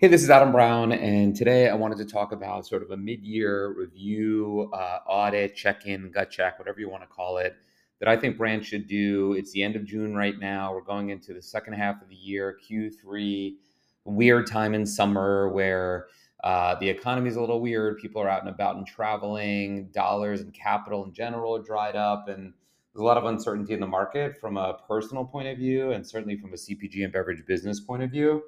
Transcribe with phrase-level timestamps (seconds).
[0.00, 2.96] Hey, this is Adam Brown, and today I wanted to talk about sort of a
[2.96, 7.56] mid year review, uh, audit, check in, gut check, whatever you want to call it,
[7.98, 9.32] that I think brands should do.
[9.32, 10.72] It's the end of June right now.
[10.72, 13.56] We're going into the second half of the year, Q3,
[14.04, 16.06] weird time in summer where
[16.44, 17.98] uh, the economy is a little weird.
[17.98, 22.28] People are out and about and traveling, dollars and capital in general are dried up,
[22.28, 22.52] and
[22.94, 26.06] there's a lot of uncertainty in the market from a personal point of view, and
[26.06, 28.44] certainly from a CPG and beverage business point of view.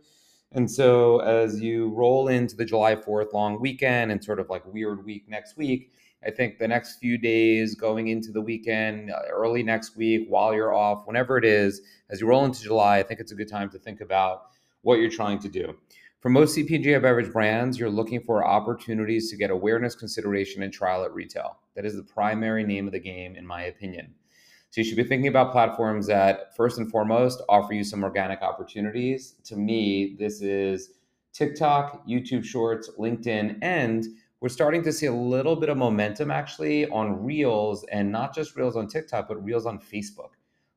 [0.53, 4.65] And so as you roll into the July 4th long weekend and sort of like
[4.67, 5.93] weird week next week,
[6.27, 10.53] I think the next few days going into the weekend, uh, early next week, while
[10.53, 13.49] you're off, whenever it is, as you roll into July, I think it's a good
[13.49, 14.43] time to think about
[14.83, 15.77] what you're trying to do.
[16.21, 21.05] For most CPG beverage brands, you're looking for opportunities to get awareness, consideration, and trial
[21.05, 21.59] at retail.
[21.75, 24.15] That is the primary name of the game, in my opinion.
[24.71, 28.41] So you should be thinking about platforms that first and foremost offer you some organic
[28.41, 29.35] opportunities.
[29.45, 30.91] To me, this is
[31.33, 34.07] TikTok, YouTube Shorts, LinkedIn, and
[34.41, 38.55] we're starting to see a little bit of momentum actually on Reels and not just
[38.55, 40.31] Reels on TikTok, but Reels on Facebook,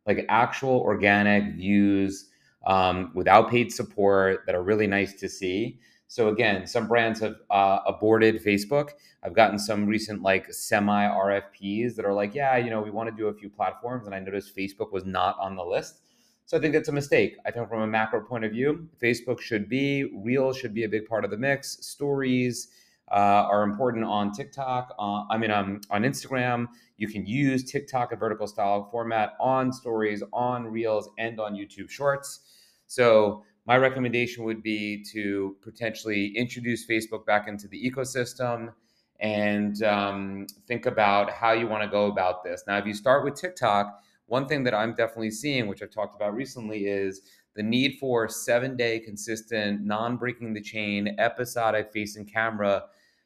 [0.08, 2.32] like actual organic views
[2.66, 5.80] um, without paid support that are really nice to see.
[6.14, 8.92] So again, some brands have uh, aborted Facebook.
[9.24, 13.10] I've gotten some recent like semi RFPs that are like, yeah, you know, we want
[13.10, 16.02] to do a few platforms, and I noticed Facebook was not on the list.
[16.46, 17.38] So I think that's a mistake.
[17.48, 20.88] I think from a macro point of view, Facebook should be, Reels should be a
[20.88, 21.84] big part of the mix.
[21.84, 22.68] Stories
[23.12, 24.94] uh, are important on TikTok.
[25.00, 26.68] Uh, I mean, um, on Instagram,
[26.98, 31.90] you can use TikTok a vertical style format on Stories, on Reels, and on YouTube
[31.90, 32.42] Shorts.
[32.86, 38.74] So my recommendation would be to potentially introduce Facebook back into the ecosystem
[39.20, 42.64] and um, think about how you want to go about this.
[42.68, 46.16] Now, if you start with TikTok, one thing that I'm definitely seeing, which I've talked
[46.16, 47.22] about recently, is
[47.56, 52.84] the need for seven day consistent, non breaking the chain, episodic facing camera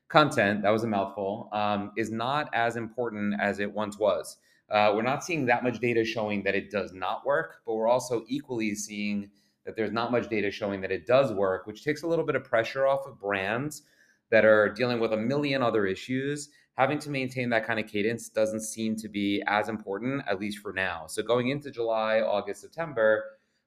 [0.07, 0.61] content.
[0.61, 4.38] That was a mouthful, um, is not as important as it once was.
[4.69, 7.88] Uh, we're not seeing that much data showing that it does not work, but we're
[7.88, 9.29] also equally seeing
[9.67, 12.38] that there's not much data showing that it does work, which takes a little bit
[12.38, 13.83] of pressure off of brands
[14.31, 16.50] that are dealing with a million other issues.
[16.78, 20.59] Having to maintain that kind of cadence doesn't seem to be as important, at least
[20.59, 21.06] for now.
[21.07, 23.25] So, going into July, August, September,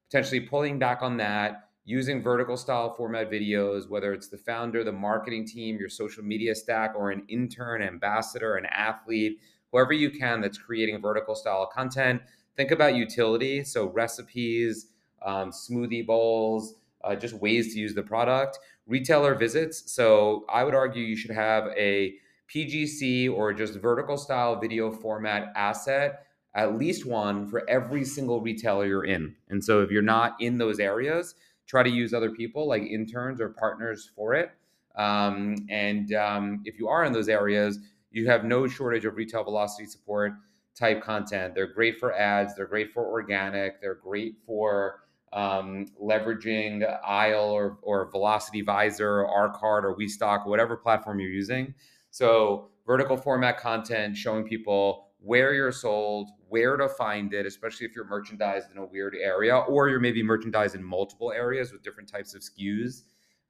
[0.09, 4.93] potentially pulling back on that, using vertical style format videos, whether it's the founder, the
[4.93, 9.39] marketing team, your social media stack, or an intern, ambassador, an athlete,
[9.71, 12.23] whoever you can that's creating vertical style content.
[12.57, 13.65] Think about utility.
[13.65, 14.87] So, recipes,
[15.23, 18.59] um, smoothie bowls, uh, just ways to use the product.
[18.87, 19.91] Retailer visits.
[19.93, 22.15] So I would argue you should have a
[22.53, 28.87] PGC or just vertical style video format asset, at least one for every single retailer
[28.87, 29.35] you're in.
[29.49, 33.41] And so if you're not in those areas, try to use other people like interns
[33.41, 34.51] or partners for it.
[34.97, 37.79] Um, and um, if you are in those areas,
[38.11, 40.33] you have no shortage of retail velocity support
[40.75, 41.55] type content.
[41.55, 45.03] They're great for ads, they're great for organic, they're great for
[45.33, 51.75] um, leveraging Aisle or, or Velocity Visor, or Card or WeStock, whatever platform you're using.
[52.11, 57.95] So vertical format content showing people where you're sold, where to find it, especially if
[57.95, 62.09] you're merchandised in a weird area, or you're maybe merchandised in multiple areas with different
[62.09, 63.03] types of SKUs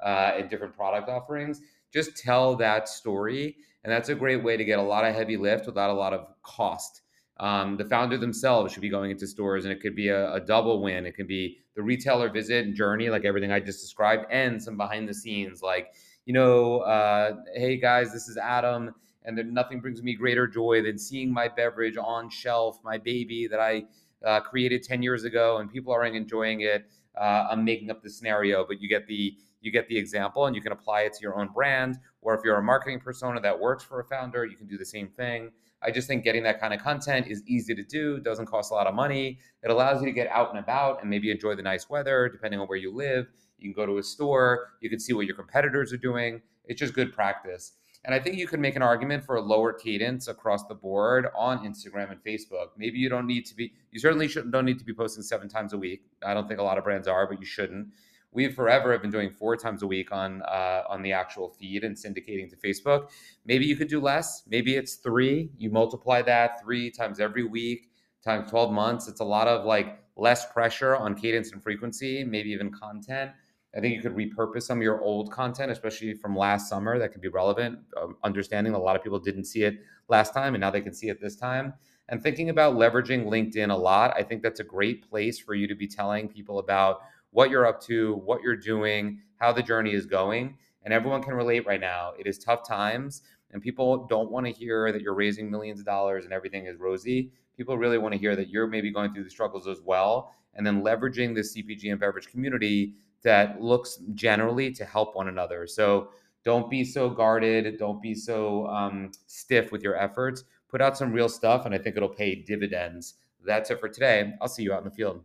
[0.05, 1.61] uh, and different product offerings.
[1.93, 3.57] Just tell that story.
[3.83, 6.13] And that's a great way to get a lot of heavy lift without a lot
[6.13, 7.03] of cost.
[7.41, 10.41] Um, the founder themselves should be going into stores, and it could be a, a,
[10.41, 11.07] double win.
[11.07, 14.77] It could be the retailer visit and journey, like everything I just described, and some
[14.77, 15.95] behind the scenes, like
[16.27, 20.83] you know, uh, hey guys, this is Adam, and there, nothing brings me greater joy
[20.83, 23.85] than seeing my beverage on shelf, my baby that I
[24.23, 26.91] uh, created ten years ago, and people are enjoying it.
[27.19, 30.57] Uh, I'm making up the scenario, but you get the you get the example, and
[30.57, 31.99] you can apply it to your own brand.
[32.23, 34.87] Or if you're a marketing persona that works for a founder, you can do the
[34.87, 35.51] same thing.
[35.83, 38.75] I just think getting that kind of content is easy to do, doesn't cost a
[38.75, 39.39] lot of money.
[39.63, 42.61] It allows you to get out and about and maybe enjoy the nice weather, depending
[42.61, 43.29] on where you live.
[43.59, 46.41] You can go to a store, you can see what your competitors are doing.
[46.67, 47.73] It's just good practice.
[48.05, 51.27] And I think you can make an argument for a lower cadence across the board
[51.37, 52.69] on Instagram and Facebook.
[52.79, 55.49] Maybe you don't need to be, you certainly shouldn't, don't need to be posting seven
[55.49, 56.03] times a week.
[56.25, 57.89] I don't think a lot of brands are, but you shouldn't
[58.33, 61.85] we forever have been doing four times a week on uh, on the actual feed
[61.85, 63.11] and syndicating to Facebook.
[63.45, 64.45] Maybe you could do less.
[64.49, 65.51] Maybe it's three.
[65.59, 67.91] You multiply that three times every week
[68.23, 69.09] times 12 months.
[69.09, 73.31] It's a lot of like less pressure on cadence and frequency, maybe even content.
[73.75, 77.13] I think you could repurpose some of your old content, especially from last summer, that
[77.13, 77.79] could be relevant.
[78.01, 79.79] Um, understanding a lot of people didn't see it
[80.09, 81.75] last time and now they can see it this time.
[82.09, 85.69] And thinking about leveraging LinkedIn a lot, I think that's a great place for you
[85.69, 89.93] to be telling people about what you're up to, what you're doing, how the journey
[89.93, 90.57] is going.
[90.85, 92.13] And everyone can relate right now.
[92.19, 95.87] It is tough times, and people don't want to hear that you're raising millions of
[95.87, 97.31] dollars and everything is rosy.
[97.57, 100.67] People really want to hear that you're maybe going through the struggles as well, and
[100.67, 105.67] then leveraging the CPG and beverage community that looks generally to help one another.
[105.67, 106.09] So
[106.45, 107.79] don't be so guarded.
[107.79, 110.45] Don't be so um, stiff with your efforts.
[110.69, 113.15] Put out some real stuff, and I think it'll pay dividends.
[113.45, 114.35] That's it for today.
[114.41, 115.23] I'll see you out in the field.